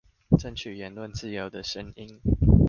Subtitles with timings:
[0.31, 2.19] 爭取言論自由的聲音